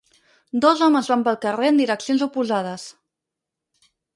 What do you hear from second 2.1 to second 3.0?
oposades.